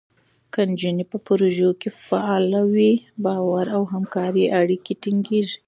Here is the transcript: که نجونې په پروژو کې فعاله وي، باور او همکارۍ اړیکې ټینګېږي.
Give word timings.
که 0.53 0.61
نجونې 0.69 1.05
په 1.11 1.17
پروژو 1.27 1.69
کې 1.81 1.89
فعاله 2.05 2.61
وي، 2.73 2.93
باور 3.23 3.65
او 3.77 3.81
همکارۍ 3.93 4.45
اړیکې 4.59 4.93
ټینګېږي. 5.01 5.57